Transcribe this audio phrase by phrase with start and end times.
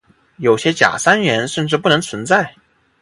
[0.37, 2.55] 有些甲酸盐甚至不能存在。